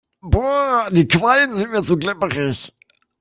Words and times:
Boah, 0.23 0.89
die 0.91 1.07
Quallen 1.07 1.53
sind 1.53 1.69
mir 1.73 1.83
zu 1.83 1.95
glibberig. 1.95 2.73